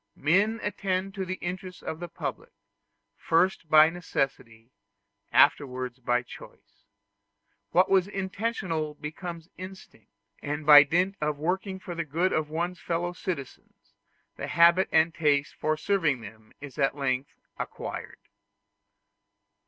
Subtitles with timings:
[0.15, 2.49] Men attend to the interests of the public,
[3.17, 4.71] first by necessity,
[5.31, 6.85] afterwards by choice:
[7.69, 10.09] what was intentional becomes an instinct;
[10.41, 13.93] and by dint of working for the good of one's fellow citizens,
[14.37, 18.17] the habit and the taste for serving them is at length acquired.